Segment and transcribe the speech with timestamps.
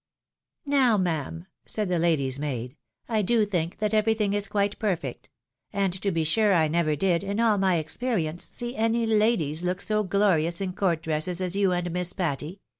[0.65, 2.75] "Now, ma'am," said the ladies' maid,"
[3.07, 5.29] I do think that every thing is quite perfect.
[5.71, 9.79] And, to be sure, I never did, in aU my experience, see any ladies look
[9.79, 12.61] so glorious in coTirt dresses as you and Miss Patty.